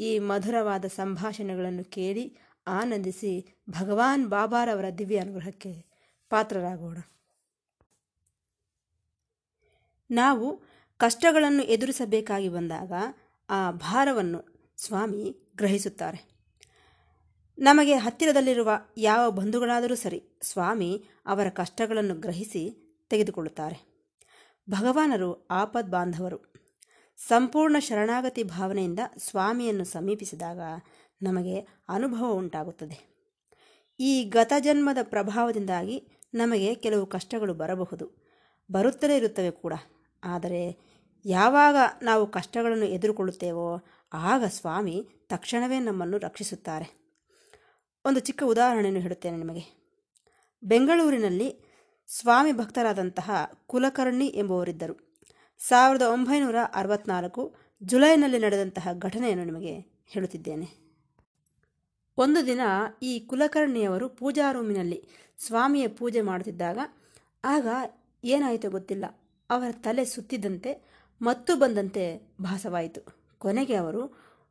[0.00, 5.84] ಈ ಮಧುರವಾದ ಸಂಭಾಷಣೆಗಳನ್ನು ಕೇಳಿ ಆನಂದಿಸಿ ಭಗವಾನ್ ಬಾಬಾರವರ ದಿವ್ಯ ಅನುಗ್ರಹಕ್ಕೆ
[6.30, 6.98] ಪಾತ್ರರಾಗೋಣ.
[10.10, 10.62] ನಾವು
[10.98, 12.92] ಕಷ್ಟಗಳನ್ನು ಎದುರಿಸಬೇಕಾಗಿ ಬಂದಾಗ
[13.50, 16.30] ಆ ಭಾರವನ್ನು ಸ್ವಾಮಿ ಗ್ರಹಿಸುತ್ತಾರೆ.
[17.58, 23.90] ನಮಗೆ ಹತ್ತಿರದಲ್ಲಿರುವ ಯಾವ ಬಂಧುಗಳಾದರೂ ಸರಿ ಸ್ವಾಮಿ ಅವರ ಕಷ್ಟಗಳನ್ನು ಗ್ರಹಿಸಿ ತೆಗೆದುಕೊಳ್ಳುತ್ತಾರೆ.
[24.70, 26.49] ಭಗವಾನರು ಆಪದ್ ಬಾಂಧವರು
[27.28, 30.60] ಸಂಪೂರ್ಣ ಶರಣಾಗತಿ ಭಾವನೆಯಿಂದ ಸ್ವಾಮಿಯನ್ನು ಸಮೀಪಿಸಿದಾಗ
[31.22, 33.10] ನಮಗೆ ಅನುಭವ ಉಂಟಾಗುತ್ತದೆ.
[34.00, 38.30] ಈ ಗತಜನ್ಮದ ಪ್ರಭಾವದಿಂದಾಗಿ ನಮಗೆ ಕೆಲವು ಕಷ್ಟಗಳು ಬರಬಹುದು.
[38.72, 39.72] ಬರುತ್ತಲೇ ಇರುತ್ತವೆ ಕೂಡ.
[40.24, 40.90] ಆದರೆ
[41.24, 47.16] ಯಾವಾಗ ನಾವು ಕಷ್ಟಗಳನ್ನು ಎದುರುಕೊಳ್ಳುತ್ತೇವೋ ಆಗ ಸ್ವಾಮಿ ತಕ್ಷಣವೇ ನಮ್ಮನ್ನು ರಕ್ಷಿಸುತ್ತಾರೆ.
[48.04, 49.80] ಒಂದು ಚಿಕ್ಕ ಉದಾಹರಣೆಯನ್ನು ಹೇಳುತ್ತೇನೆ ನಿಮಗೆ.
[50.62, 51.70] ಬೆಂಗಳೂರಿನಲ್ಲಿ
[52.08, 53.30] ಸ್ವಾಮಿ ಭಕ್ತರಾದಂತಹ
[53.66, 55.09] ಕುಲಕರ್ಣಿ ಎಂಬುವರಿದ್ದರು
[55.68, 60.68] ಸಾವಿರದ ಒಂಬೈನೂರ ಅರವತ್ನಾಲ್ಕು ಜುಲೈನಲ್ಲಿ ನಡೆದಂತಹ ಘಟನೆಯನ್ನು ನಿಮಗೆ ಹೇಳುತ್ತಿದ್ದೇನೆ.
[62.18, 62.60] ಒಂದು ದಿನ
[63.02, 65.08] ಈ ಕುಲಕರ್ಣಿಯವರು ಪೂಜಾ ರೂಮಿನಲ್ಲಿ
[65.46, 66.78] ಸ್ವಾಮಿಯ ಪೂಜೆ ಮಾಡುತ್ತಿದ್ದಾಗ
[67.44, 67.66] ಆಗ
[68.24, 69.04] ಏನಾಯಿತೋ ಗೊತ್ತಿಲ್ಲ.
[69.50, 70.84] ಅವರ ತಲೆ ಸುತ್ತಿದ್ದಂತೆ
[71.22, 73.00] ಮತ್ತು ಬಂದಂತೆ ಭಾಸವಾಯಿತು.
[73.38, 74.02] ಕೊನೆಗೆ ಅವರು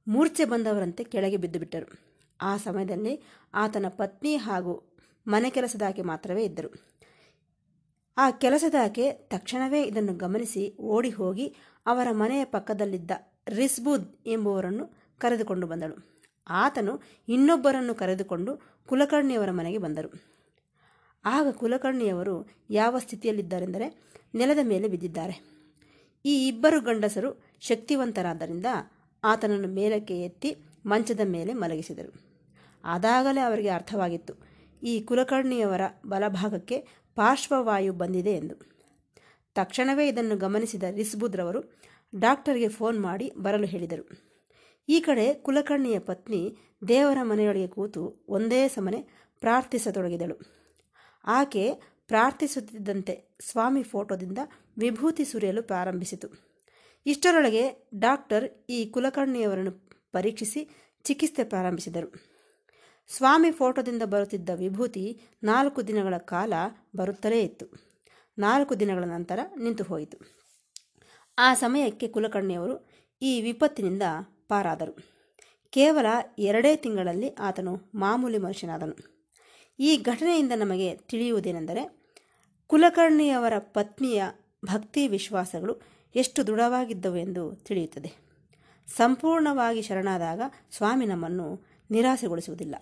[0.08, 2.00] ಮೂರ್ಛೆ ಬಂದವರಂತೆ ಕೆಳಗೆ ಬಿದ್ದುಬಿಟ್ಟರು
[2.42, 6.99] ಆ ಸಮಯದಲ್ಲಿ ಆತನ ಪತ್ನಿ ಹಾಗೂ ಮನೆ ಕೆಲಸದಾಕೆ ಮಾತ್ರವೇ ಇದ್ದರು.
[8.24, 10.64] ಆ ಕೆಲಸದಾಕೆ ತಕ್ಷಣವೇ ಇದನ್ನು ಗಮನಿಸಿ
[10.96, 11.48] ಓಡಿ ಹೋಗಿ
[11.86, 13.12] ಅವರ ಮನೆಯ ಪಕ್ಕದಲ್ಲಿದ್ದ
[13.48, 14.86] ರಿಸ್ಬುದ್ ಎಂಬುವರನ್ನು
[15.22, 15.96] ಕರೆದುಕೊಂಡು ಬಂದಳು.
[16.50, 16.94] ಆತನು
[17.28, 18.52] ಇನ್ನೊಬ್ಬರನ್ನು ಕರೆದುಕೊಂಡು
[18.90, 20.10] ಕುಲಕರ್ಣಿಯವರ ಮನೆಗೆ ಬಂದರು.
[21.26, 22.36] ಆಗ ಕುಲಕರ್ಣಿಯವರು
[22.70, 23.88] ಯಾವ ಸ್ಥಿತಿಯಲ್ಲಿದ್ದಾರೆಂದರೆ
[24.36, 25.36] ನೆಲದ ಮೇಲೆ ಬಿದ್ದಿದ್ದಾರೆ.
[26.26, 27.30] ಈ ಇಬ್ಬರು ಗಂಡಸರು
[27.62, 28.66] ಶಕ್ತಿವಂತರಾದ್ದರಿಂದ
[29.24, 30.52] ಆತನನ್ನು ಮೇಲಕ್ಕೆ ಎತ್ತಿ
[30.86, 32.12] ಮಂಚದ ಮೇಲೆ ಮಲಗಿಸಿದರು.
[32.84, 34.34] ಅದಾಗಲೇ ಅವರಿಗೆ ಅರ್ಥವಾಗಿತ್ತು,
[34.84, 36.78] ಈ ಕುಲಕರ್ಣಿಯವರ ಬಲಭಾಗಕ್ಕೆ
[37.20, 38.56] ಪಾರ್ಶ್ವವಾಯು ಬಂದಿದೆ ಎಂದು.
[39.56, 41.80] ತಕ್ಷಣವೇ ಇದನ್ನು ಗಮನಿಸಿದ ರಿಸ್ಬುದ್ರವರು
[42.20, 44.10] ಡಾಕ್ಟರ್ಗೆ ಫೋನ್ ಮಾಡಿ ಬರಲು ಹೇಳಿದರು.
[44.90, 46.58] ಈ ಕಡೆ ಕುಲಕರ್ಣಿಯ ಪತ್ನಿ
[46.88, 50.40] ದೇವರ ಮನೆಯೊಳಗೆ ಕೂತು ಒಂದೇ ಸಮನೆ ಪ್ರಾರ್ಥಿಸತೊಡಗಿದಳು.
[51.26, 51.74] ಆಕೆ
[52.08, 54.38] ಪ್ರಾರ್ಥಿಸುತ್ತಿದ್ದಂತೆ ಸ್ವಾಮಿ ಫೋಟೋದಿಂದ
[54.80, 56.28] ವಿಭೂತಿ ಸುರಿಯಲು ಪ್ರಾರಂಭಿಸಿತು.
[57.06, 60.70] ಇಷ್ಟರೊಳಗೆ ಡಾಕ್ಟರ್ ಈ ಕುಲಕರ್ಣಿಯವರನ್ನು ಪರೀಕ್ಷಿಸಿ
[61.04, 62.29] ಚಿಕಿತ್ಸೆ ಪ್ರಾರಂಭಿಸಿದರು.
[63.12, 66.54] ಸ್ವಾಮಿ ಫೋಟೋದಿಂದ ಬರುತ್ತಿದ್ದ ವಿಭೂತಿ ನಾಲ್ಕು ದಿನಗಳ ಕಾಲ
[66.96, 67.66] ಬರುತ್ತಲೇ ಇತ್ತು.
[68.38, 70.18] ನಾಲ್ಕು ದಿನಗಳ ನಂತರ ನಿಂತು ಹೋಯಿತು.
[71.40, 72.90] ಆ ಸಮಯಕ್ಕೆ ಕುಲಕರ್ಣಿಯವರು
[73.22, 74.04] ಈ ವಿಪತ್ತಿನಿಂದ
[74.48, 74.98] ಪಾರಾದರು.
[75.70, 76.06] ಕೇವಲ
[76.40, 79.26] ಎರಡೇ ತಿಂಗಳಲ್ಲಿ ಆತನು ಮಾಮೂಲಿ ಮನುಷ್ಯನಾದನು.
[79.80, 82.10] ಈ ಘಟನೆಯಿಂದ ನಮಗೆ ತಿಳಿಯುವುದೇನೆಂದರೆ,
[82.68, 84.24] ಕುಲಕರ್ಣಿಯವರ ಪತ್ನಿಯ
[84.66, 85.82] ಭಕ್ತಿ ವಿಶ್ವಾಸಗಳು
[86.16, 88.12] ಎಷ್ಟು ದೃಢವಾಗಿದ್ದವು ಎಂದು ತಿಳಿಯುತ್ತದೆ.
[88.98, 92.76] ಸಂಪೂರ್ಣವಾಗಿ ಶರಣಾದಾಗ ಸ್ವಾಮಿ ನಮ್ಮನ್ನು ನಿರಾಸೆಗೊಳಿಸುವುದಿಲ್ಲ.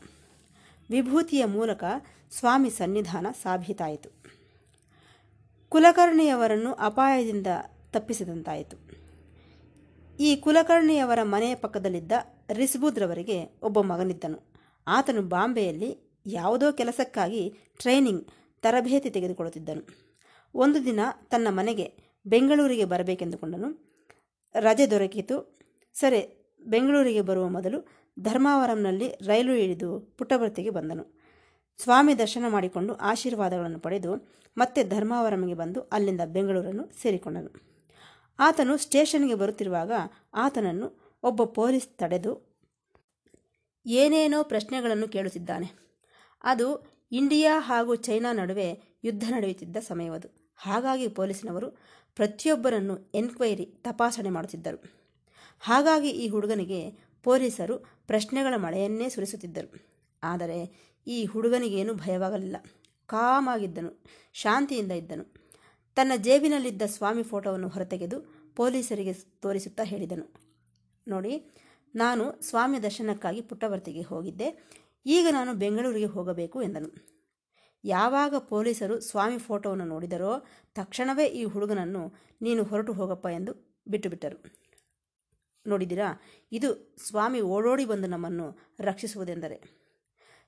[0.90, 1.84] ವಿಭೂತಿಯ ಮೂಲಕ
[2.32, 4.10] ಸ್ವಾಮಿ ಸನ್ನಿಧಾನ ಸಾಬೀತಾಯಿತು.
[5.70, 7.48] ಕುಲಕರ್ಣಿಯವರನ್ನು ಅಪಾಯದಿಂದ
[7.92, 8.78] ತಪ್ಪಿಸಿದಂತಾಯಿತು.
[10.20, 12.12] ಈ ಕುಲಕರ್ಣಿಯವರ ಮನೆಯ ಪಕ್ಕದಲ್ಲಿದ್ದ
[12.54, 14.54] ರಿಸ್ಬುದ್ರವರಿಗೆ ಒಬ್ಬ ಮಗನಿದ್ದನು.
[14.88, 18.28] ಆತನು ಬಾಂಬೆಯಲ್ಲಿ ಯಾವುದೋ ಕೆಲಸಕ್ಕಾಗಿ ಟ್ರೈನಿಂಗ್,
[18.62, 19.88] ತರಬೇತಿ ತೆಗೆದುಕೊಳ್ಳುತ್ತಿದ್ದನು.
[20.56, 21.00] ಒಂದು ದಿನ
[21.30, 21.94] ತನ್ನ ಮನೆಗೆ
[22.28, 23.88] ಬೆಂಗಳೂರಿಗೆ ಬರಬೇಕೆಂದುಕೊಂಡನು.
[24.60, 25.60] ರಜೆ ದೊರಕಿತು.
[25.94, 31.18] ಸರಿ, ಬೆಂಗಳೂರಿಗೆ ಬರುವ ಮೊದಲು ಧರ್ಮಾವರಂನಲ್ಲಿ ರೈಲು ಇಳಿದು ಪುಟ್ಟಭರ್ತಿಗೆ ಬಂದನು.
[31.78, 37.52] ಸ್ವಾಮಿ ದರ್ಶನ ಮಾಡಿಕೊಂಡು ಆಶೀರ್ವಾದಗಳನ್ನು ಪಡೆದು ಮತ್ತೆ ಧರ್ಮಾವರಂಗೆ ಬಂದು ಅಲ್ಲಿಂದ ಬೆಂಗಳೂರನ್ನು ಸೇರಿಕೊಂಡನು.
[38.40, 39.92] ಆತನು ಸ್ಟೇಷನ್ಗೆ ಬರುತ್ತಿರುವಾಗ
[40.34, 42.58] ಆತನನ್ನು ಒಬ್ಬ ಪೊಲೀಸ್ ತಡೆದು
[43.86, 45.72] ಏನೇನೋ ಪ್ರಶ್ನೆಗಳನ್ನು ಕೇಳುತ್ತಿದ್ದಾನೆ
[46.44, 50.54] ಅದು ಇಂಡಿಯಾ ಹಾಗೂ ಚೈನಾ ನಡುವೆ ಯುದ್ಧ ನಡೆಯುತ್ತಿದ್ದ ಸಮಯವದು.
[50.56, 51.72] ಹಾಗಾಗಿ ಪೊಲೀಸಿನವರು
[52.16, 54.84] ಪ್ರತಿಯೊಬ್ಬರನ್ನು ಎನ್ಕ್ವೈರಿ, ತಪಾಸಣೆ ಮಾಡುತ್ತಿದ್ದರು.
[55.60, 56.92] ಹಾಗಾಗಿ ಈ ಹುಡುಗನಿಗೆ
[57.24, 59.86] ಪೊಲೀಸರು ಪ್ರಶ್ನೆಗಳ ಮಳೆಯನ್ನೇ ಸುರಿಸುತ್ತಿದ್ದರು.
[60.24, 62.58] ಆದರೆ ಈ ಹುಡುಗನಿಗೇನು ಭಯವಾಗಲಿಲ್ಲ.
[63.06, 65.34] ಕಾಮಾಗಿದ್ದನು, ಶಾಂತಿಯಿಂದ ಇದ್ದನು.
[65.96, 70.34] ತನ್ನ ಜೇಬಿನಲ್ಲಿದ್ದ ಸ್ವಾಮಿ ಫೋಟೋವನ್ನು ಹೊರತೆಗೆದು ಪೊಲೀಸರಿಗೆ ತೋರಿಸುತ್ತಾ ಹೇಳಿದನು.
[71.08, 71.52] ನೋಡಿ,
[71.96, 74.70] ನಾನು ಸ್ವಾಮಿ ದರ್ಶನಕ್ಕಾಗಿ ಪುಟ್ಟವರ್ತಿಗೆ ಹೋಗಿದ್ದೆ.
[75.06, 77.08] ಈಗ ನಾನು ಬೆಂಗಳೂರಿಗೆ ಹೋಗಬೇಕು ಎಂದನು.
[77.84, 80.46] ಯಾವಾಗ ಪೊಲೀಸರು ಸ್ವಾಮಿ ಫೋಟೋವನ್ನು ನೋಡಿದರೋ
[80.76, 84.67] ತಕ್ಷಣವೇ ಈ ಹುಡುಗನನ್ನು ನೀನು ಹೊರಟು ಹೋಗಪ್ಪ ಎಂದು ಬಿಟ್ಟುಬಿಟ್ಟರು.
[85.68, 86.22] ನೋಡಿದಿರಾ
[86.52, 89.88] ಇದು ಸ್ವಾಮಿ ಓಡೋಡಿ ಬಂದು ನಮ್ಮನ್ನು ರಕ್ಷಿಸುವುದೆಂದರೆ.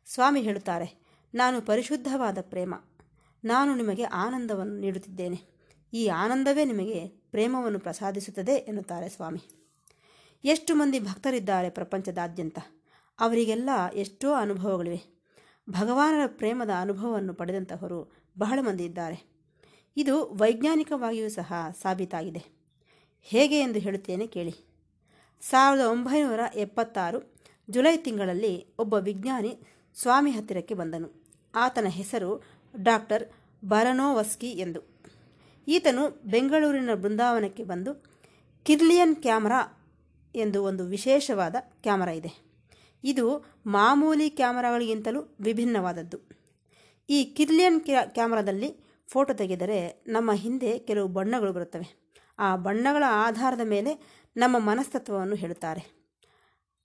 [0.05, 2.75] ಸ್ವಾಮಿ ಹೇಳುತ್ತಾರೆ, ನಾನು ಪರಿಶುದ್ಧವಾದ ಪ್ರೇಮ.
[3.43, 5.59] ನಾನು ನಿಮಗೆ ಆನಂದವನ್ನು ನೀಡುತ್ತಿದ್ದೇನೆ.
[5.93, 9.39] ಈ ಆನಂದವೇ ನಿಮಗೆ ಪ್ರೇಮವನ್ನು ಪ್ರಸಾದಿಸುತ್ತದೆ ಎನ್ನುತ್ತಾರೆ ಸ್ವಾಮಿ.
[10.43, 12.59] ಎಷ್ಟು ಮಂದಿ ಭಕ್ತರಿದ್ದಾರೆ ಪ್ರಪಂಚದಾದ್ಯಂತ.
[13.19, 15.19] ಅವರಿಗೆಲ್ಲ ಎಷ್ಟೋ ಅನುಭವಗಳಿವೆ.
[15.69, 19.29] ಭಗವಾನರ ಪ್ರೇಮದ ಅನುಭವವನ್ನು ಪಡೆದಂತಹವರು ಬಹಳ ಮಂದಿ ಇದ್ದಾರೆ.
[19.97, 22.45] ಇದು ವೈಜ್ಞಾನಿಕವಾಗಿಯೂ ಸಹ ಸಾಬೀತಾಗಿದೆ.
[23.21, 24.68] ಹೇಗೆ ಎಂದು ಹೇಳುತ್ತೇನೆ ಕೇಳಿ.
[25.41, 27.33] ಸಾವಿರದ ಒಂಬೈನೂರ ಎಪ್ಪತ್ತಾರು
[27.69, 29.59] ಜುಲೈ ತಿಂಗಳಲ್ಲಿ ಒಬ್ಬ ವಿಜ್ಞಾನಿ
[29.95, 31.23] ಸ್ವಾಮಿ ಹತ್ತಿರಕ್ಕೆ ಬಂದನು.
[31.55, 32.43] ಆತನ ಹೆಸರು
[32.81, 33.29] ಡಾಕ್ಟರ್
[33.65, 34.99] ಬರನೋವಸ್ಕಿ ಎಂದು.
[35.67, 38.05] ಈತನು ಬೆಂಗಳೂರಿನ ಬೃಂದಾವನಕ್ಕೆ ಬಂದು,
[38.63, 39.91] ಕಿರ್ಲಿಯನ್ ಕ್ಯಾಮರಾ
[40.35, 42.49] ಎಂದು ಒಂದು ವಿಶೇಷವಾದ ಕ್ಯಾಮರಾ ಇದೆ.
[43.03, 46.17] ಇದು ಮಾಮೂಲಿ ಕ್ಯಾಮರಾಗಳಿಗಿಂತಲೂ ವಿಭಿನ್ನವಾದದ್ದು.
[47.09, 48.77] ಈ ಕಿರ್ಲಿಯನ್ ಕ್ಯಾಮರಾದಲ್ಲಿ
[49.07, 52.09] ಫೋಟೋ ತೆಗೆದರೆ ನಮ್ಮ ಹಿಂದೆ ಕೆಲವು ಬಣ್ಣಗಳು ಬರುತ್ತವೆ.
[52.39, 55.99] ಆ ಬಣ್ಣಗಳ ಆಧಾರದ ಮೇಲೆ ನಮ್ಮ ಮನಸ್ತತ್ವವನ್ನು ಹೇಳುತ್ತಾರೆ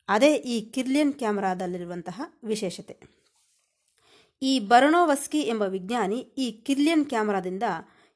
[0.09, 3.25] ಅದೇ ಈ ಕಿರ್ಲಿಯನ್ ಕ್ಯಾಮರಾದಲ್ಲಿರುವಂತಹ ವಿಶೇಷತೆ.
[4.43, 7.63] ಈ ಬರಣೋವಸ್ಕಿ ಎಂಬ ವಿಜ್ಞಾನಿ ಈ ಕಿರ್ಲಿಯನ್ ಕ್ಯಾಮರಾದಿಂದ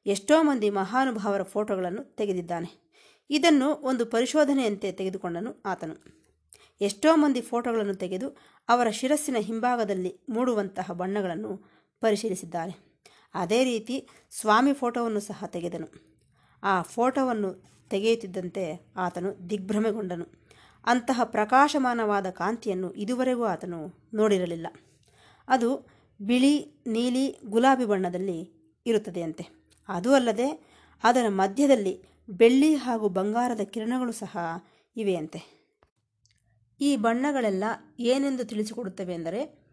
[0.07, 2.91] ಎಷ್ಟೋ ಮಂದಿ ಮಹಾನುಭಾವರ ಫೋಟೋಗಳನ್ನು ತೆಗೆದಿದ್ದಾನೆ.
[3.31, 5.95] ಇದನ್ನು ಒಂದು ಪರಿಶೋಧನೆಯಂತೆ ತೆಗೆದುಕೊಂಡನು ಆತನು.
[6.81, 8.37] ಎಷ್ಟೋ ಮಂದಿ ಫೋಟೋಗಳನ್ನು ತೆಗೆದು
[8.69, 11.71] ಅವರ ಶಿರಸ್ಸಿನ ಹಿಂಭಾಗದಲ್ಲಿ ಮೂಡುವಂತಹ ಬಣ್ಣಗಳನ್ನು
[12.01, 13.03] ಪರಿಶೀಲಿಸಿದ್ದಾರೆ.
[13.35, 15.89] ಅದೇ ರೀತಿ ಸ್ವಾಮಿ ಫೋಟೋವನ್ನು ಸಹ ತೆಗೆದನು.
[16.63, 20.27] ಆ ಫೋಟೋವನ್ನು ತೆಗೆಯುತ್ತಿದ್ದಂತೆ ಆತನು ದಿಗ್ಭ್ರಮೆಗೊಂಡನು.
[20.85, 24.67] ಅಂತಹ ಪ್ರಕಾಶಮಾನವಾದ ಕಾಂತಿಯನ್ನು ಇದುವರೆಗೂ ಆತನು ನೋಡಿರಲಿಲ್ಲ.
[25.49, 25.87] ಅದು
[26.21, 28.53] ಬಿಳಿ, ನೀಲಿ, ಗುಲಾಬಿ ಬಣ್ಣದಲ್ಲಿ
[28.87, 29.47] ಇರುತ್ತದೆಯಂತೆ.
[29.89, 30.49] ಅದೂ ಅಲ್ಲದೆ
[31.05, 34.39] ಅದರ ಮಧ್ಯದಲ್ಲಿ ಬೆಳ್ಳಿ ಹಾಗೂ ಬಂಗಾರದ ಕಿರಣಗಳು ಸಹ
[34.97, 35.59] ಇವೆಯಂತೆ.
[36.81, 37.65] ಈ ಬಣ್ಣಗಳೆಲ್ಲ
[37.99, 39.69] ಏನೆಂದು ತಿಳಿಸಿಕೊಡುತ್ತವೆ ಎಂದರೆ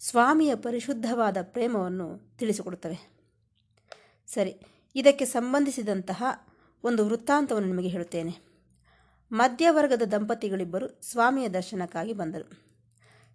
[0.00, 3.12] ಸ್ವಾಮಿಯ ಪರಿಶುದ್ಧವಾದ ಪ್ರೇಮವನ್ನು ತಿಳಿಸಿಕೊಡುತ್ತವೆ.
[4.26, 4.54] ಸರಿ,
[4.94, 6.24] ಇದಕ್ಕೆ ಸಂಬಂಧಿಸಿದಂತಹ
[6.84, 8.34] ಒಂದು ವೃತ್ತಾಂತವನ್ನು ನಿಮಗೆ ಹೇಳುತ್ತೇನೆ.
[9.32, 12.72] ಮಧ್ಯವರ್ಗದ ದಂಪತಿಗಳಿಬ್ಬರು ಸ್ವಾಮಿಯ ದರ್ಶನಕ್ಕಾಗಿ ಬಂದರು.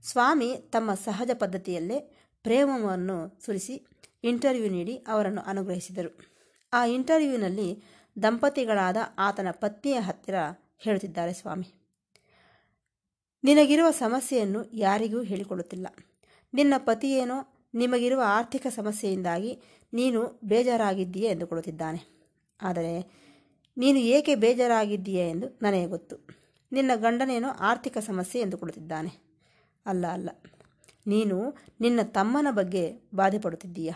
[0.07, 1.99] ಸ್ವಾಮಿ ತಮ್ಮ ಸಹಜ ಪದ್ಧತಿಯಲ್ಲೇ
[2.43, 3.87] ಪ್ರೇಮವನ್ನು ಸುರಿಸಿ
[4.23, 6.17] ಇಂಟರ್ವ್ಯೂ ನೀಡಿ ಅವರನ್ನು ಅನುಗ್ರಹಿಸಿದರು.
[6.73, 7.83] ಆ ಇಂಟರ್ವ್ಯೂನಲ್ಲಿ
[8.23, 10.35] ದಂಪತಿಗಳಾದ ಆತನ ಪತ್ನಿಯ ಹತ್ತಿರ
[10.77, 11.73] ಹೇಳುತ್ತಿದ್ದಾರೆ ಸ್ವಾಮಿ.
[13.43, 15.87] ನಿನಗಿರುವ ಸಮಸ್ಯೆಯನ್ನು ಯಾರಿಗೂ ಹೇಳಿಕೊಳ್ಳುತ್ತಿಲ್ಲ
[16.53, 19.61] ನಿನ್ನ ಪತಿಯೇನೋ ನಿಮಗಿರುವ ಆರ್ಥಿಕ ಸಮಸ್ಯೆಯಿಂದಾಗಿ
[19.93, 22.01] ನೀನು ಬೇಜಾರಾಗಿದ್ದೀಯೇ ಎಂದುಕೊಳ್ಳುತ್ತಿದ್ದಾನೆ.
[22.61, 23.26] ಆದರೆ
[23.77, 26.15] ನೀನು ಏಕೆ ಬೇಜಾರಾಗಿದ್ದೀಯ ಎಂದು ನನಗೆ ಗೊತ್ತು.
[26.71, 29.11] ನಿನ್ನ ಗಂಡನೇನು ಆರ್ಥಿಕ ಸಮಸ್ಯೆ ಎಂದು ಕೊಡುತ್ತಿದ್ದಾನೆ.
[29.85, 30.29] ಅಲ್ಲ ಅಲ್ಲ.
[31.07, 33.93] ನೀನು ನಿನ್ನ ತಮ್ಮನ ಬಗ್ಗೆ ಬಾಧೆ ಪಡುತ್ತಿದ್ದೀಯ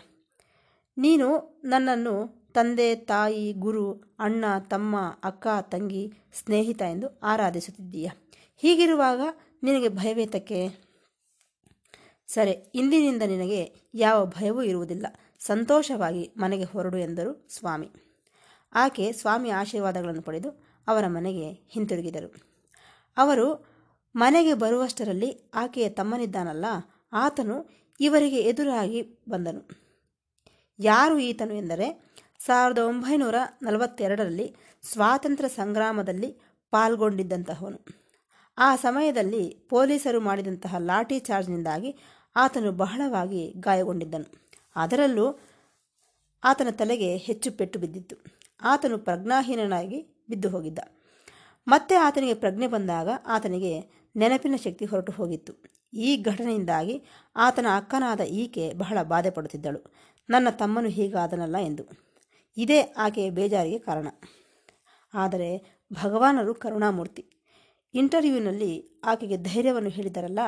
[0.97, 8.09] ನೀನು ನನ್ನನ್ನು ತಂದೆ, ತಾಯಿ, ಗುರು, ಅಣ್ಣ, ತಮ್ಮ, ಅಕ್ಕ, ತಂಗಿ, ಸ್ನೇಹಿತ ಎಂದು ಆರಾಧಿಸುತ್ತಿದ್ದೀಯ?
[8.57, 9.19] ಹೀಗಿರುವಾಗ
[9.63, 10.67] ನಿನಗೆ ಭಯವೇತಕ್ಕೆ?
[12.27, 15.05] ಸರಿ, ಇಂದಿನಿಂದ ನಿನಗೆ ಯಾವ ಭಯವೂ ಇರುವುದಿಲ್ಲ.
[15.39, 18.10] ಸಂತೋಷವಾಗಿ ಮನೆಗೆ ಹೊರಡು ಎಂದರು ಸ್ವಾಮಿ.
[18.73, 20.49] ಆಕೆ ಸ್ವಾಮಿ ಆಶೀರ್ವಾದಗಳನ್ನು ಪಡೆದು
[20.87, 22.33] ಅವರ ಮನೆಗೆ ಹಿಂತಿರುಗಿದರು.
[23.17, 23.65] ಅವರು
[24.15, 26.65] ಮನೆಗೆ ಬರುವಷ್ಟರಲ್ಲಿ ಆಕೆಯ ತಮ್ಮನಿದ್ದಾನಲ್ಲ,
[27.13, 27.69] ಆತನು
[27.99, 29.69] ಇವರಿಗೆ ಎದುರಾಗಿ ಬಂದನು.
[30.79, 36.39] ಯಾರು ಈತನು ಎಂದರೆ, ಸಾವಿರದ ಒಂಬೈನೂರ ನಲವತ್ತೆರಡರಲ್ಲಿ ಸ್ವಾತಂತ್ರ್ಯ ಸಂಗ್ರಾಮದಲ್ಲಿ
[36.71, 37.85] ಪಾಲ್ಗೊಂಡಿದ್ದಂತಹವನು.
[38.57, 41.95] ಆ ಸಮಯದಲ್ಲಿ ಪೊಲೀಸರು ಮಾಡಿದಂತಹ ಲಾಠಿ ಚಾರ್ಜ್ನಿಂದಾಗಿ
[42.35, 44.49] ಆತನು ಬಹಳವಾಗಿ ಗಾಯಗೊಂಡಿದ್ದನು.
[44.75, 45.39] ಅದರಲ್ಲೂ
[46.43, 48.40] ಆತನ ತಲೆಗೆ ಹೆಚ್ಚು ಪೆಟ್ಟು ಬಿದ್ದಿತ್ತು.
[48.63, 50.79] ಆತನು ಪ್ರಜ್ಞಾಹೀನನಾಗಿ ಬಿದ್ದು ಹೋಗಿದ್ದ
[51.67, 53.73] ಮತ್ತೆ ಆತನಿಗೆ ಪ್ರಜ್ಞೆ ಬಂದಾಗ ಆತನಿಗೆ
[54.15, 55.53] ನೆನಪಿನ ಶಕ್ತಿ ಹೊರಟು ಹೋಗಿತ್ತು.
[55.93, 57.03] ಈ ಘಟನೆಯಿಂದಾಗಿ
[57.35, 59.95] ಆತನ ಅಕ್ಕನಾದ ಈಕೆ ಬಹಳ ಬಾಧೆ ಪಡುತ್ತಿದ್ದಳು
[60.29, 61.83] ನನ್ನ ತಮ್ಮನು ಹೀಗಾದನಲ್ಲ ಎಂದು.
[62.57, 64.07] ಇದೇ ಆಕೆಯ ಬೇಜಾರಿಗೆ ಕಾರಣ.
[65.13, 67.25] ಆದರೆ ಭಗವಾನರು ಕರುಣಾಮೂರ್ತಿ.
[67.93, 70.39] ಇಂಟರ್ವ್ಯೂನಲ್ಲಿ ಆಕೆಗೆ ಧೈರ್ಯವನ್ನು ಹೇಳಿದರಲ್ಲ,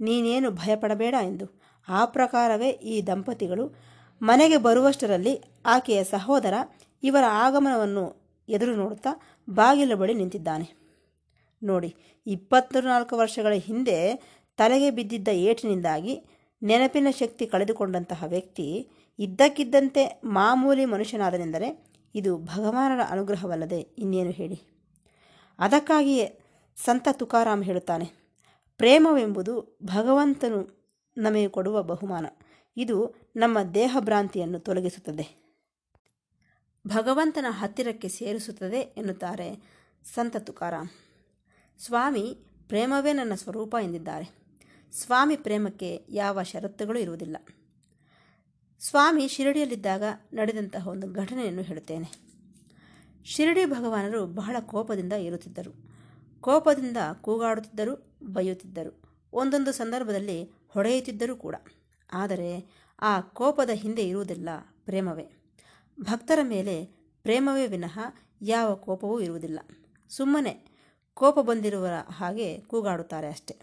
[0.00, 1.62] ನೀನೇನು ಭಯಪಡಬೇಡ ಎಂದು.
[1.88, 3.74] ಆ ಪ್ರಕಾರವೇ ಈ ದಂಪತಿಗಳು
[4.22, 6.54] ಮನೆಗೆ ಬರುವಷ್ಟರಲ್ಲಿ ಆಕೆಯ ಸಹೋದರ
[7.02, 8.04] ಇವರ ಆಗಮನವನ್ನು
[8.48, 9.10] ಎದುರು ನೋಡುತ್ತಾ
[9.50, 10.66] ಬಾಗಿಲ ಬಳಿ ನಿಂತಿದ್ದಾನೆ.
[11.62, 11.94] ನೋಡಿ
[12.26, 13.96] ಇಪ್ಪತ್ತು ನಾಲ್ಕು ವರ್ಷಗಳ ಹಿಂದೆ
[14.58, 16.14] ತಲೆಗೆ ಬಿದ್ದಿದ್ದ ಏಟಿನಿಂದಾಗಿ
[16.62, 18.66] ನೆನಪಿನ ಶಕ್ತಿ ಕಳೆದುಕೊಂಡಂತಹ ವ್ಯಕ್ತಿ
[19.18, 21.68] ಇದ್ದಕ್ಕಿದ್ದಂತೆ ಮಾಮೂಲಿ ಮನುಷ್ಯನಾದನೆಂದರೆ
[22.14, 24.58] ಇದು ಭಗವಾನರ ಅನುಗ್ರಹವಲ್ಲದೆ ಇನ್ನೇನು ಹೇಳಿ.
[25.58, 26.26] ಅದಕ್ಕಾಗಿಯೇ
[26.76, 28.06] ಸಂತ ತುಕಾರಾಮ್ ಹೇಳುತ್ತಾನೆ,
[28.80, 29.54] ಪ್ರೇಮವೆಂಬುದು
[29.84, 30.60] ಭಗವಂತನು
[31.16, 32.26] ನಮಗೆ ಕೊಡುವ ಬಹುಮಾನ.
[32.76, 32.96] ಇದು
[33.36, 35.41] ನಮ್ಮ ದೇಹಭ್ರಾಂತಿಯನ್ನು ತೊಲಗಿಸುತ್ತದೆ.
[36.88, 39.72] ಭಗವಂತನ ಹತ್ತಿರಕ್ಕೆ ಸೇರಿಸುತ್ತದೆ ಎನ್ನುತ್ತಾರೆ
[40.14, 40.88] ಸಂತ ತುಕಾರಾಮ್.
[41.78, 44.34] ಸ್ವಾಮಿ ಪ್ರೇಮವೇ ನನ್ನ ಸ್ವರೂಪ ಎಂದಿದ್ದಾರೆ.
[44.92, 47.36] ಸ್ವಾಮಿ ಪ್ರೇಮಕ್ಕೆ ಯಾವ ಷರತ್ತುಗಳು ಇರುವುದಿಲ್ಲ.
[48.80, 52.32] ಸ್ವಾಮಿ ಶಿರಡಿಯಲ್ಲಿದ್ದಾಗ ನಡೆದಂತಹ ಒಂದು ಘಟನೆಯನ್ನು ಹೇಳುತ್ತೇನೆ.
[53.24, 55.90] ಶಿರಡಿ ಭಗವಾನರು ಬಹಳ ಕೋಪದಿಂದ ಇರುತ್ತಿದ್ದರು.
[56.40, 59.02] ಕೋಪದಿಂದ ಕೂಗಾಡುತ್ತಿದ್ದರು, ಬೈಯುತ್ತಿದ್ದರು.
[59.32, 61.54] ಒಂದೊಂದು ಸಂದರ್ಭದಲ್ಲಿ ಹೊಡೆಯುತ್ತಿದ್ದರೂ ಕೂಡ.
[62.12, 62.66] ಆದರೆ
[63.00, 64.48] ಆ ಕೋಪದ ಹಿಂದೆ ಇರುವುದಿಲ್ಲ
[64.84, 65.41] ಪ್ರೇಮವೇ.
[66.00, 66.84] ಭಕ್ತರ ಮೇಲೆ
[67.22, 67.98] ಪ್ರೇಮವೇ ವಿನಃ
[68.42, 69.60] ಯಾವ ಕೋಪವೂ ಇರುವುದಿಲ್ಲ.
[70.08, 70.66] ಸುಮ್ಮನೆ
[71.14, 73.56] ಕೋಪ ಬಂದಿರುವರ ಹಾಗೆ ಕೂಗಾಡುತ್ತಾರೆ ಅಷ್ಟೆ.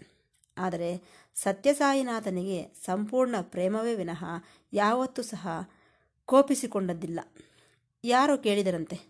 [0.58, 1.02] ಆದರೆ
[1.34, 4.24] ಸತ್ಯಸಾಯಿನಾಥನಿಗೆ ಸಂಪೂರ್ಣ ಪ್ರೇಮವೇ ವಿನಃ
[4.72, 5.48] ಯಾವತ್ತೂ ಸಹ
[6.26, 7.20] ಕೋಪಿಸಿಕೊಂಡದ್ದಿಲ್ಲ.
[8.04, 9.00] ಯಾರೋ ಕೇಳಿದರಂತೆ,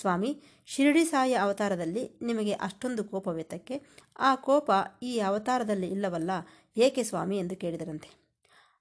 [0.00, 3.82] ಸ್ವಾಮಿ, ಶಿರಡಿ ಸಾಯಿ ಅವತಾರದಲ್ಲಿ ನಿಮಗೆ ಅಷ್ಟೊಂದು ಕೋಪವೆತ್ತಕ್ಕೆ
[4.18, 4.70] ಆ ಕೋಪ
[5.02, 6.30] ಈ ಅವತಾರದಲ್ಲಿ ಇಲ್ಲವಲ್ಲ,
[6.76, 7.38] ಏಕೆ ಸ್ವಾಮಿ?
[7.38, 8.10] ಎಂದು ಕೇಳಿದರಂತೆ.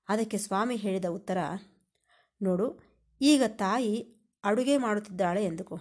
[0.10, 1.38] ಅದಕ್ಕೆ ಸ್ವಾಮಿ ಹೇಳಿದ ಉತ್ತರ,
[2.42, 2.91] ನೋಡು
[3.22, 5.80] ಈಗ ತಾಯಿ ಅಡುಗೆ ಮಾಡುತ್ತಿದ್ದಾಳೆ ಎಂದುಕೋ.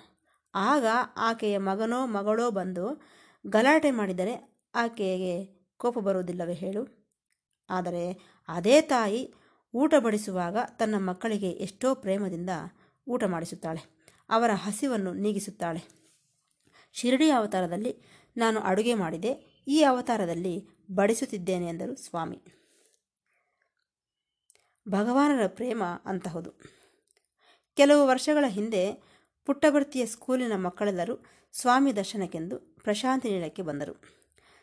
[0.54, 0.84] ಆಗ
[1.16, 3.02] ಆಕೆಯ ಮಗನೋ ಮಗಳೋ ಬಂದು
[3.46, 6.86] ಗಲಾಟೆ ಮಾಡಿದರೆ ಆಕೆಗೆ ಕೋಪ ಬರುವುದಿಲ್ಲವೇ ಹೇಳು.
[7.70, 8.12] ಆದರೆ
[8.48, 9.34] ಅದೇ ತಾಯಿ
[9.74, 12.50] ಊಟ ಬಡಿಸುವಾಗ ತನ್ನ ಮಕ್ಕಳಿಗೆ ಎಷ್ಟೋ ಪ್ರೇಮದಿಂದ
[13.06, 14.06] ಊಟ ಮಾಡಿಸುತ್ತಾಳೆ.
[14.30, 16.00] ಅವರ ಹಸಿವನ್ನು ನೀಗಿಸುತ್ತಾಳೆ.
[16.92, 18.02] ಶಿರಡಿ ಅವತಾರದಲ್ಲಿ
[18.36, 19.32] ನಾನು ಅಡುಗೆ ಮಾಡಿದೆ,
[19.68, 22.42] ಈ ಅವತಾರದಲ್ಲಿ ಬಡಿಸುತ್ತಿದ್ದೇನೆ ಎಂದರು ಸ್ವಾಮಿ.
[24.88, 26.79] ಭಗವಾನರ ಪ್ರೇಮ ಅಂತಹುದು.
[27.80, 28.82] ಕೆಲವು ವರ್ಷಗಳ ಹಿಂದೆ
[29.46, 31.14] ಪುಟ್ಟಭರ್ತಿಯ ಸ್ಕೂಲಿನ ಮಕ್ಕಳೆಲ್ಲರೂ
[31.52, 33.94] ಸ್ವಾಮಿ ದರ್ಶನಕ್ಕೆಂದು ಪ್ರಶಾಂತಿ ನೀಡಕ್ಕೆ ಬಂದರು.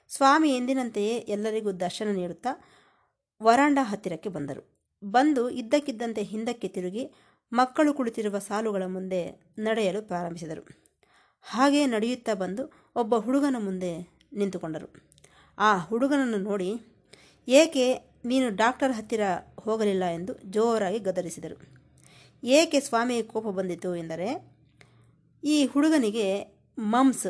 [0.10, 2.52] ಸ್ವಾಮಿ ಎಂದಿನಂತೆಯೇ ಎಲ್ಲರಿಗೂ ದರ್ಶನ ನೀಡುತ್ತಾ
[3.44, 4.62] ವರಾಂಡ ಹತ್ತಿರಕ್ಕೆ ಬಂದರು.
[5.04, 7.04] ಬಂದು ಇದ್ದಕ್ಕಿದ್ದಂತೆ ಹಿಂದಕ್ಕೆ ತಿರುಗಿ
[7.54, 9.22] ಮಕ್ಕಳು ಕುಳಿತಿರುವ ಸಾಲುಗಳ ಮುಂದೆ
[9.58, 10.64] ನಡೆಯಲು ಪ್ರಾರಂಭಿಸಿದರು.
[11.42, 12.64] ಹಾಗೆ ನಡೆಯುತ್ತಾ ಬಂದು
[12.96, 13.92] ಒಬ್ಬ ಹುಡುಗನ ಮುಂದೆ
[14.34, 14.88] ನಿಂತುಕೊಂಡರು.
[15.58, 16.70] ಆ ಹುಡುಗನನ್ನು ನೋಡಿ,
[17.48, 17.86] ಏಕೆ
[18.26, 19.22] ನೀನು ಡಾಕ್ಟರ್ ಹತ್ತಿರ
[19.60, 20.06] ಹೋಗಲಿಲ್ಲ?
[20.06, 21.77] ಎಂದು ಜೋರಾಗಿ ಗದರಿಸಿದರು.
[22.44, 24.58] ಏಕೆ ಸ್ವಾಮಿಗೆ ಕೋಪ ಬಂದಿತು ಎಂದರೆ,
[25.44, 26.46] ಈ ಹುಡುಗನಿಗೆ
[26.80, 27.28] ಮಮ್ಸ್,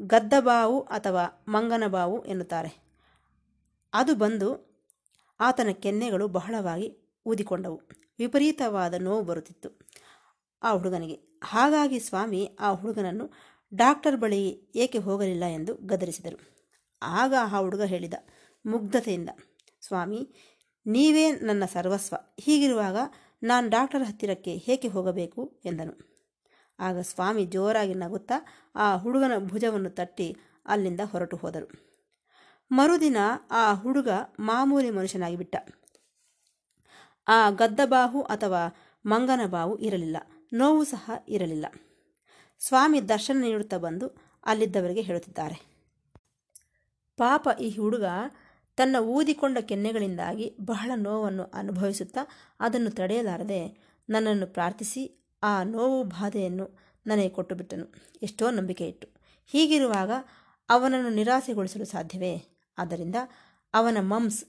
[0.00, 2.82] ಗದ್ದಬಾವು ಅಥವಾ ಮಂಗನಬಾವು ಎನ್ನುತ್ತಾರೆ.
[3.94, 4.72] ಅದು ಬಂದು
[5.40, 7.82] ಆತನ ಕೆನ್ನೆಗಳು ಬಹಳವಾಗಿ ಊದಿಕೊಂಡವು.
[8.18, 9.88] ವಿಪರೀತವಾದ ನೋವು ಬರುತ್ತಿತ್ತು
[10.62, 11.40] ಆ ಹುಡುಗನಿಗೆ.
[11.44, 13.30] ಹಾಗಾಗಿ ಸ್ವಾಮಿ ಆ ಹುಡುಗನನ್ನು
[13.74, 16.68] ಡಾಕ್ಟರ್ ಬಳಿ ಏಕೆ ಹೋಗಲಿಲ್ಲ ಎಂದು ಗದರಿಸಿದರು.
[17.02, 18.14] ಆಗ ಆ ಹುಡುಗ ಹೇಳಿದ
[18.66, 19.28] ಮುಗ್ಧತೆಯಿಂದ,
[19.80, 20.34] ಸ್ವಾಮಿ,
[20.86, 22.16] ನೀವೇ ನನ್ನ ಸರ್ವಸ್ವ.
[22.40, 22.96] ಹೀಗಿರುವಾಗ
[23.42, 25.60] ನಾನು ಡಾಕ್ಟರ್ ಹತ್ತಿರಕ್ಕೆ ಏಕೆ ಹೋಗಬೇಕು?
[25.64, 26.12] ಎಂದನು.
[26.78, 28.34] ಆಗ ಸ್ವಾಮಿ ಜೋರಾಗಿ ನಗುತ್ತಾ
[28.74, 31.68] ಆ ಹುಡುಗನ ಭುಜವನ್ನು ತಟ್ಟಿ ಅಲ್ಲಿಂದ ಹೊರಟು ಹೋದರು.
[32.72, 33.16] ಮರುದಿನ
[33.50, 34.08] ಆ ಹುಡುಗ
[34.40, 35.56] ಮಾಮೂಲಿ ಮನುಷ್ಯನಾಗಿ ಬಿಟ್ಟ
[37.28, 38.62] ಆ ಗದ್ದಬಾಹು ಅಥವಾ
[39.06, 40.16] ಮಂಗನ ಬಾವು ಇರಲಿಲ್ಲ.
[40.52, 41.66] ನೋವು ಸಹ ಇರಲಿಲ್ಲ.
[42.58, 45.72] ಸ್ವಾಮಿ ದರ್ಶನ ನೀಡುತ್ತಾ ಬಂದು ಅಲ್ಲಿದ್ದವರಿಗೆ ಹೇಳುತ್ತಿದ್ದಾರೆ.
[47.16, 48.04] ಪಾಪ ಈ ಹುಡುಗ
[48.76, 52.20] ತನ್ನ ಊದಿಕೊಂಡ ಕೆನ್ನೆಗಳಿಂದಾಗಿ ಬಹಳ ನೋವನ್ನು ಅನುಭವಿಸುತ್ತಾ
[52.60, 59.08] ಅದನ್ನು ತಡೆಯಲಾರದೆ ನನ್ನನ್ನು ಪ್ರಾರ್ಥಿಸಿ ಆ ನೋವು ಬಾಧೆಯನ್ನು ನನಗೆ ಕೊಟ್ಟು ಬಿಟ್ಟನು ಎಷ್ಟೋ ನಂಬಿಕೆ ಇಟ್ಟು
[59.46, 60.10] ಹೀಗಿರುವಾಗ
[60.68, 62.64] ಅವನನ್ನು ನಿರಾಸೆಗೊಳಿಸಲು ಸಾಧ್ಯವೇ?
[62.78, 63.16] ಆದ್ದರಿಂದ
[63.74, 64.44] ಅವನ ಮಮ್ಸ್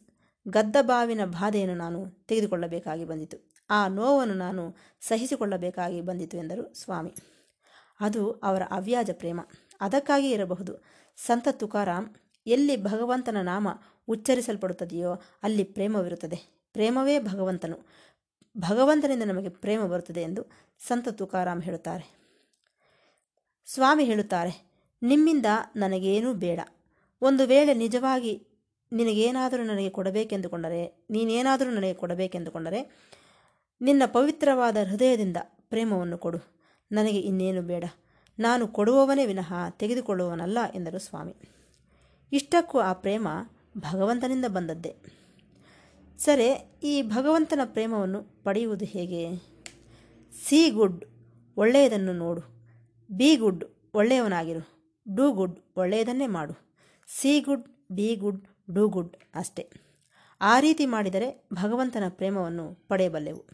[0.47, 3.53] ಗದ್ದಬಾವಿನ ಬಾಧೆಯನ್ನು ನಾನು ತೆಗೆದುಕೊಳ್ಳಬೇಕಾಗಿ ಬಂದಿತು.
[3.69, 7.15] ಆ ನೋವನ್ನು ನಾನು ಸಹಿಸಿಕೊಳ್ಳಬೇಕಾಗಿ ಬಂದಿತು ಎಂದರು ಸ್ವಾಮಿ.
[7.99, 9.41] ಅದು ಅವರ ಅವ್ಯಾಜ ಪ್ರೇಮ.
[9.81, 10.83] ಅದಕ್ಕಾಗಿ ಇರಬಹುದು.
[11.17, 12.07] ಸಂತ ತುಕಾರಾಮ್,
[12.47, 13.67] ಎಲ್ಲಿ ಭಗವಂತನ ನಾಮ
[14.07, 16.39] ಉಚ್ಚರಿಸಲ್ಪಡುತ್ತದೆಯೋ ಅಲ್ಲಿ ಪ್ರೇಮವಿರುತ್ತದೆ.
[16.73, 17.77] ಪ್ರೇಮವೇ ಭಗವಂತನು.
[18.57, 20.43] ಭಗವಂತನಿಂದ ನಮಗೆ ಪ್ರೇಮ ಬರುತ್ತದೆ ಎಂದು
[20.87, 22.05] ಸಂತ ತುಕಾರಾಮ್ ಹೇಳುತ್ತಾರೆ.
[23.65, 24.53] ಸ್ವಾಮಿ ಹೇಳುತ್ತಾರೆ,
[25.03, 25.45] ನಿಮ್ಮಿಂದ
[25.75, 26.59] ನನಗೇನೂ ಬೇಡ.
[27.21, 28.47] ಒಂದು ವೇಳೆ ನಿಜವಾಗಿ
[28.93, 32.81] ನಿನಗೇನಾದರೂ ನನಗೆ ಕೊಡಬೇಕೆಂದುಕೊಂಡರೆ, ನೀನೇನಾದರೂ ನನಗೆ ಕೊಡಬೇಕೆಂದುಕೊಂಡರೆ,
[33.81, 35.37] ನಿನ್ನ ಪವಿತ್ರವಾದ ಹೃದಯದಿಂದ
[35.69, 36.37] ಪ್ರೇಮವನ್ನು ಕೊಡು.
[36.91, 37.85] ನನಗೆ ಇನ್ನೇನು ಬೇಡ.
[38.39, 41.35] ನಾನು ಕೊಡುವವನೇ ವಿನಃ ತೆಗೆದುಕೊಳ್ಳುವವನಲ್ಲ ಎಂದರು ಸ್ವಾಮಿ.
[42.31, 43.27] ಇಷ್ಟಕ್ಕೂ ಆ ಪ್ರೇಮ
[43.77, 44.95] ಭಗವಂತನಿಂದ ಬಂದದ್ದೇ.
[46.17, 49.53] ಸರಿ, ಈ ಭಗವಂತನ ಪ್ರೇಮವನ್ನು ಪಡೆಯುವುದು ಹೇಗೆ?
[50.47, 51.05] ಸಿ ಗುಡ್,
[51.57, 52.41] ಒಳ್ಳೆಯದನ್ನು ನೋಡು.
[53.11, 54.93] ಬಿ ಗುಡ್, ಒಳ್ಳೆಯವನಾಗಿರು.
[55.15, 56.53] ಡೂ ಗುಡ್, ಒಳ್ಳೆಯದನ್ನೇ ಮಾಡು.
[57.07, 59.69] See good, be good, do good ಅಷ್ಟೇ.
[60.41, 63.45] ಆ ರೀತಿ ಮಾಡಿದರೆ ಭಗವಂತನ ಪ್ರೇಮವನ್ನು ಪಡೆಯಬಲ್ಲೆವು.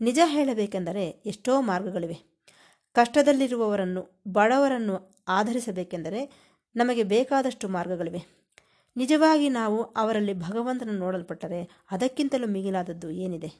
[0.00, 2.44] ನಿಜ ಹೇಳಬೇಕೆಂದರೆ ಎಷ್ಟೋ ಮಾರ್ಗಗಳಿವೆ.
[2.92, 6.46] ಕಷ್ಟದಲ್ಲಿರುವವರನ್ನು, ಬಡವರನ್ನು ಆಧರಿಸಬೇಕೆಂದರೆ
[6.76, 8.35] ನಮಗೆ ಬೇಕಾದಷ್ಟು ಮಾರ್ಗಗಳಿವೆ.
[8.96, 13.50] ನಿಜವಾಗಿ ನಾವು ಅವರಲ್ಲಿ ಭಗವಂತನನ್ನು ನೋಡಲ್ಪಟ್ಟರೆ ಅದಕ್ಕಿಂತಲೂ ಮಿಗಿಲಾದದ್ದು ಏನಿದೆ?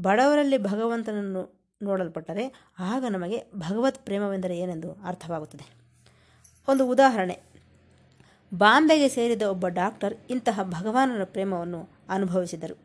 [0.00, 1.42] ಬಡವರಲ್ಲಿ ಭಗವಂತನನ್ನು
[1.82, 5.66] ನೋಡಲ್ಪಟ್ಟರೆ ಆಗ ನಮಗೆ ಭಗವತ್ ಪ್ರೇಮವೆಂದರೆ ಏನೆಂದು ಅರ್ಥವಾಗುತ್ತದೆ?
[6.68, 7.40] ಒಂದು ಉದಾಹರಣೆ.
[8.54, 12.76] ಬಾಂಬೆಗೆ ಸೇರಿದ ಒಬ್ಬ ಡಾಕ್ಟರ್ ಇಂತಹ ಭಗವಾನರ ಪ್ರೇಮವನ್ನು ಅನುಭವಿಸಿದರು.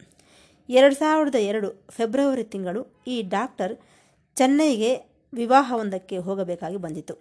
[0.69, 3.77] ಎರಡು ಸಾವಿರದ ಎರಡು ಫೆಬ್ರವರಿ ತಿಂಗಳು ಈ ಡಾಕ್ಟರ್
[4.35, 4.91] ಚೆನ್ನೈಗೆ
[5.33, 7.15] ವಿವಾಹವೊಂದಕ್ಕೆ ಹೋಗಬೇಕಾಗಿ ಬಂದಿತು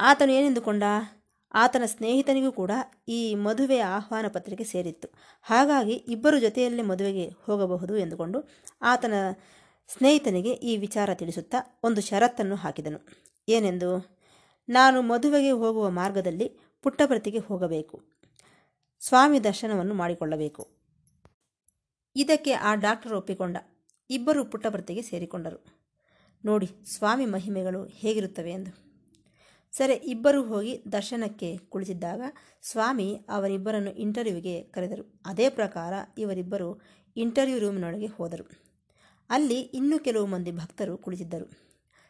[0.00, 0.82] ಆತನು ಏನೆಂದುಕೊಂಡ?
[1.54, 2.70] ಆತನ ಸ್ನೇಹಿತನಿಗೂ ಕೂಡ
[3.08, 5.08] ಈ ಮದುವೆಯ ಆಹ್ವಾನ ಪತ್ರಿಕೆ ಸೇರಿತ್ತು.
[5.42, 8.48] ಹಾಗಾಗಿ ಇಬ್ಬರು ಜೊತೆಯಲ್ಲೇ ಮದುವೆಗೆ ಹೋಗಬಹುದು ಎಂದುಕೊಂಡು
[8.82, 9.12] ಆತನ
[9.88, 13.06] ಸ್ನೇಹಿತನಿಗೆ ಈ ವಿಚಾರ ತಿಳಿಸುತ್ತಾ ಒಂದು ಷರತ್ತನ್ನು ಹಾಕಿದನು.
[13.48, 14.18] ಏನೆಂದು?
[14.68, 18.04] ನಾನು ಮದುವೆಗೆ ಹೋಗುವ ಮಾರ್ಗದಲ್ಲಿ ಪುಟ್ಟಪ್ರತಿಗೆ ಹೋಗಬೇಕು.
[19.00, 20.68] ಸ್ವಾಮಿ ದರ್ಶನವನ್ನು ಮಾಡಿಕೊಳ್ಳಬೇಕು.
[22.16, 23.56] ಇದಕ್ಕೆ ಆ ಡಾಕ್ಟರ್ ಒಪ್ಪಿಕೊಂಡ.
[24.10, 25.64] ಇಬ್ಬರು ಪುಟ್ಟಭರ್ತಿಗೆ ಸೇರಿಕೊಂಡರು.
[26.44, 28.89] ನೋಡಿ, ಸ್ವಾಮಿ ಮಹಿಮೆಗಳು ಹೇಗಿರುತ್ತವೆ ಎಂದು.
[29.72, 32.22] ಸರಿ, ಇಬ್ಬರು ಹೋಗಿ ದರ್ಶನಕ್ಕೆ ಕುಳಿತಿದ್ದಾಗ
[32.62, 35.20] ಸ್ವಾಮಿ ಅವರಿಬ್ಬರನ್ನು ಇಂಟರ್ವ್ಯೂಗೆ ಕರೆದರು.
[35.26, 36.82] ಅದೇ ಪ್ರಕಾರ ಇವರಿಬ್ಬರು
[37.16, 38.50] ಇಂಟರ್ವ್ಯೂ ರೂಮ್ನೊಳಗೆ ಹೋದರು.
[39.30, 41.50] ಅಲ್ಲಿ ಇನ್ನೂ ಕೆಲವು ಮಂದಿ ಭಕ್ತರು ಕುಳಿತಿದ್ದರು.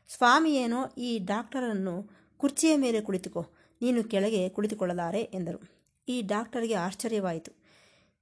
[0.09, 3.47] ಸ್ವಾಮಿ ಏನೋ ಈ ಡಾಕ್ಟರನ್ನು ಕುರ್ಚಿಯ ಮೇಲೆ ಕುಳಿತುಕೋ,
[3.83, 5.81] ನೀನು ಕೆಳಗೆ ಕುಳಿತುಕೊಳ್ಳಲಾರೆ ಎಂದರು.
[6.09, 7.53] ಈ ಡಾಕ್ಟರ್ಗೆ ಆಶ್ಚರ್ಯವಾಯಿತು.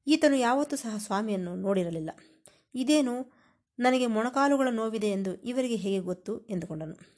[0.07, 2.11] ಈತನು ಯಾವತ್ತೂ ಸಹ ಸ್ವಾಮಿಯನ್ನು ನೋಡಿರಲಿಲ್ಲ.
[2.75, 3.33] ಇದೇನು
[3.78, 6.47] ನನಗೆ ಮೊಣಕಾಲುಗಳ ನೋವಿದೆ ಎಂದು ಇವರಿಗೆ ಹೇಗೆ ಗೊತ್ತು?
[6.47, 7.17] ಎಂದುಕೊಂಡನು.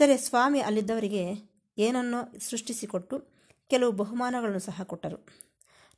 [0.00, 1.22] ಸರಿ, ಸ್ವಾಮಿ ಅಲ್ಲಿದ್ದವರಿಗೆ
[1.78, 3.16] ಏನನ್ನೋ ಸೃಷ್ಟಿಸಿಕೊಟ್ಟು
[3.70, 5.18] ಕೆಲವು ಬಹುಮಾನಗಳನ್ನು ಸಹ ಕೊಟ್ಟರು.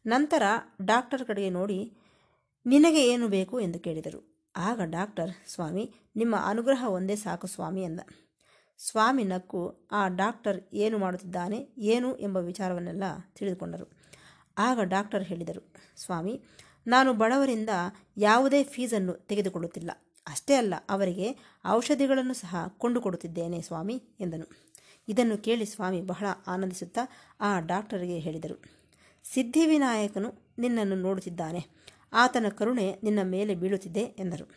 [0.06, 0.42] ನಂತರ
[0.84, 1.96] ಡಾಕ್ಟರ್ ಕಡೆಗೆ ನೋಡಿ,
[2.66, 4.50] ನಿನಗೆ ಏನು ಬೇಕು ಎಂದು ಕೇಳಿದರು.
[4.56, 8.00] ಆಗ ಡಾಕ್ಟರ್, ಸ್ವಾಮಿ, ನಿಮ್ಮ ಅನುಗ್ರಹ ಒಂದೇ ಸಾಕು ಸ್ವಾಮಿ ಎಂದ.
[8.78, 13.04] ಸ್ವಾಮಿ ನಕ್ಕು, ಆ ಡಾಕ್ಟರ್ ಏನು ಮಾಡುತ್ತಿದ್ದಾನೆ, ಏನು ಎಂಬ ವಿಚಾರವನ್ನೆಲ್ಲ
[13.36, 13.86] ತಿಳಿದುಕೊಂಡರು.
[14.58, 16.42] ಆಗ ಡಾಕ್ಟರ್ ಹೇಳಿದರು, ಸ್ವಾಮಿ,
[16.86, 17.70] ನಾನು ಬಡವರಿಂದ
[18.16, 19.90] ಯಾವುದೇ ಫೀಸನ್ನು ತೆಗೆದುಕೊಳ್ಳುತ್ತಿಲ್ಲ.
[20.26, 21.36] ಅಷ್ಟೇ ಅಲ್ಲ, ಅವರಿಗೆ
[21.66, 24.72] ಔಷಧಿಗಳನ್ನು ಸಹ ಕೊಂಡುಕೊಡುತ್ತಿದ್ದೇನೆ ಸ್ವಾಮಿ ಎಂದನು.
[25.08, 27.00] ಇದನ್ನು ಕೇಳಿ ಸ್ವಾಮಿ ಬಹಳ ಆನಂದಿಸುತ್ತಾ
[27.40, 28.62] ಆ ಡಾಕ್ಟರಿಗೆ ಹೇಳಿದರು.
[29.24, 31.66] ಸಿದ್ಧಿವಿನಾಯಕನು ನಿನ್ನನ್ನು ನೋಡುತ್ತಿದ್ದಾನೆ.
[32.12, 34.50] ಆತನ ಕರುಣೆ ನಿನ್ನ ಮೇಲೆ ಬೀಳುತ್ತಿದೆ ಎಂದರು.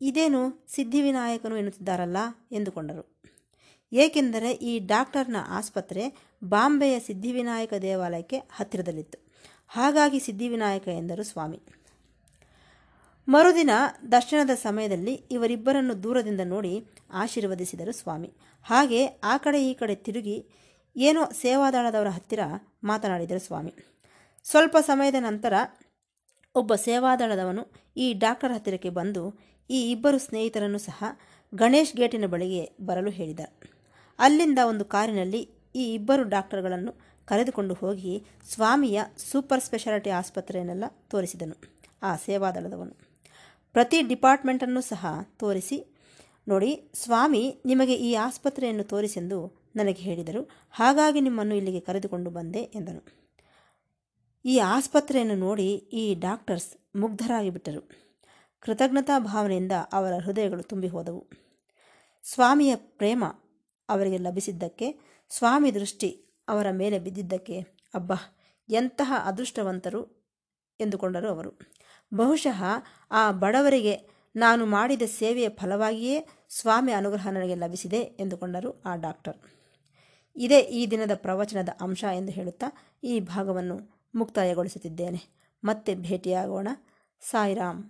[0.00, 2.16] ಇದೇನು ಸಿದ್ಧಿವಿನಾಯಕನು ಎನ್ನುತ್ತಿದ್ದಾರಲ್ಲ
[2.52, 3.22] ಎಂದುಕೊಂಡರು.
[3.92, 9.32] ಏಕೆಂದರೆ ಈ ಡಾಕ್ಟರ್ನ ಆಸ್ಪತ್ರೆ ಬಾಂಬೆಯ ಸಿದ್ಧಿವಿನಾಯಕ ದೇವಾಲಯಕ್ಕೆ ಹತ್ತಿರದಲ್ಲಿತ್ತು.
[9.68, 11.62] ಹಾಗಾಗಿ ಸಿದ್ಧಿವಿನಾಯಕ ಎಂದರು ಸ್ವಾಮಿ.
[13.28, 13.70] ಮರುದಿನ
[14.12, 18.32] ದರ್ಶನದ ಸಮಯದಲ್ಲಿ ಇವರಿಬ್ಬರನ್ನು ದೂರದಿಂದ ನೋಡಿ ಆಶೀರ್ವದಿಸಿದರು ಸ್ವಾಮಿ.
[18.62, 20.46] ಹಾಗೆ ಆ ಕಡೆ ಈ ಕಡೆ ತಿರುಗಿ
[20.96, 22.40] ಏನೋ ಸೇವಾದಳದವರ ಹತ್ತಿರ
[22.84, 23.74] ಮಾತನಾಡಿದರು ಸ್ವಾಮಿ.
[24.44, 25.52] ಸ್ವಲ್ಪ ಸಮಯದ ನಂತರ
[26.54, 29.38] ಒಬ್ಬ ಸೇವಾದಳದವನು ಈ ಡಾಕ್ಟರ್ ಹತ್ತಿರಕ್ಕೆ ಬಂದು
[29.70, 31.04] ಈ ಇಬ್ಬರು ಸ್ನೇಹಿತರನ್ನು ಸಹ
[31.54, 33.40] ಗಣೇಶ್ ಗೇಟಿನ ಬಳಿಗೆ ಬರಲು ಹೇಳಿದ.
[34.18, 36.92] ಅಲ್ಲಿಂದ ಒಂದು ಕಾರಿನಲ್ಲಿ ಈ ಇಬ್ಬರು ಡಾಕ್ಟರ್ಗಳನ್ನು
[37.26, 38.24] ಕರೆದುಕೊಂಡು ಹೋಗಿ
[38.54, 39.00] ಸ್ವಾಮಿಯ
[39.30, 41.56] ಸೂಪರ್ ಸ್ಪೆಷಾಲಿಟಿ ಆಸ್ಪತ್ರೆಯನ್ನೆಲ್ಲ ತೋರಿಸಿದನು.
[42.02, 43.11] ಆ ಸೇವಾದಳದವನು
[43.72, 45.78] ಪ್ರತಿ ಡಿಪಾರ್ಟ್ಮೆಂಟನ್ನು ಸಹ ತೋರಿಸಿ.
[46.48, 50.50] ನೋಡಿ, ಸ್ವಾಮಿ ನಿಮಗೆ ಈ ಆಸ್ಪತ್ರೆಯನ್ನು ತೋರಿಸೆಂದು ನನಗೆ ಹೇಳಿದರು.
[50.70, 53.02] ಹಾಗಾಗಿ ನಿಮ್ಮನ್ನು ಇಲ್ಲಿಗೆ ಕರೆದುಕೊಂಡು ಬಂದೆ ಎಂದನು
[54.44, 57.82] ಈ ಆಸ್ಪತ್ರೆಯನ್ನು ನೋಡಿ ಈ ಡಾಕ್ಟರ್ಸ್ ಮುಗ್ಧರಾಗಿ ಬಿಟ್ಟರು
[58.60, 61.30] ಕೃತಜ್ಞತಾ ಭಾವನೆಯಿಂದ ಅವರ ಹೃದಯಗಳು ತುಂಬಿ ಹೋದವು.
[62.22, 63.24] ಸ್ವಾಮಿಯ ಪ್ರೇಮ
[63.88, 64.98] ಅವರಿಗೆ ಲಭಿಸಿದ್ದಕ್ಕೆ,
[65.28, 66.10] ಸ್ವಾಮಿ ದೃಷ್ಟಿ
[66.48, 67.60] ಅವರ ಮೇಲೆ ಬಿದ್ದಿದ್ದಕ್ಕೆ,
[67.94, 68.16] ಅಬ್ಬಾ,
[68.68, 70.02] ಎಂತಹ ಅದೃಷ್ಟವಂತರು
[70.80, 71.72] ಎಂದುಕೊಂಡರು ಅವರು.
[72.14, 72.64] ಬಹುಶಃ
[73.10, 79.36] ಆ ಬಡವರಿಗೆ ನಾನು ಮಾಡಿದ ಸೇವೆಯ ಫಲವಾಗಿಯೇ ಸ್ವಾಮಿ ಅನುಗ್ರಹ ನನಗೆ ಲಭಿಸಿದೆ ಎಂದುಕೊಂಡರು ಆ ಡಾಕ್ಟರ್.
[80.36, 82.66] ಇದೇ ಈ ದಿನದ ಪ್ರವಚನದ ಅಂಶ ಎಂದು ಹೇಳುತ್ತಾ
[83.04, 85.20] ಈ ಭಾಗವನ್ನು ಮುಕ್ತಾಯಗೊಳಿಸುತ್ತಿದ್ದೇನೆ.
[85.64, 86.68] ಮತ್ತೆ ಭೇಟಿಯಾಗೋಣ.
[87.20, 87.84] ಸಾಯಿರಾಮ್.